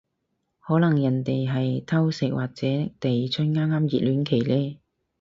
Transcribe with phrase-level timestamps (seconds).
[0.61, 2.65] 可能人哋係偷食或者
[2.99, 4.79] 第二春啱啱熱戀期呢